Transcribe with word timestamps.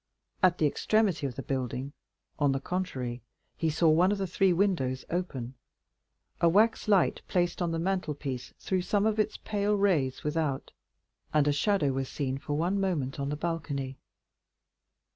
At 0.41 0.57
the 0.57 0.65
extremity 0.65 1.27
of 1.27 1.35
the 1.35 1.43
building, 1.43 1.93
on 2.39 2.53
the 2.53 2.59
contrary, 2.59 3.21
he 3.55 3.69
saw 3.69 3.87
one 3.87 4.11
of 4.11 4.17
the 4.17 4.25
three 4.25 4.51
windows 4.51 5.05
open. 5.11 5.53
A 6.39 6.49
wax 6.49 6.87
light 6.87 7.21
placed 7.27 7.61
on 7.61 7.69
the 7.69 7.77
mantle 7.77 8.15
piece 8.15 8.51
threw 8.57 8.81
some 8.81 9.05
of 9.05 9.19
its 9.19 9.37
pale 9.37 9.75
rays 9.75 10.23
without, 10.23 10.71
and 11.35 11.47
a 11.47 11.51
shadow 11.53 11.91
was 11.91 12.09
seen 12.09 12.39
for 12.39 12.53
one 12.57 12.79
moment 12.81 13.19
on 13.19 13.29
the 13.29 13.35
balcony. 13.35 13.99